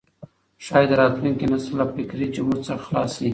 ښايي 0.65 0.95
راتلونکی 1.01 1.45
نسل 1.51 1.73
له 1.79 1.85
فکري 1.93 2.25
جمود 2.35 2.59
څخه 2.67 2.81
خلاص 2.87 3.11
سي. 3.19 3.29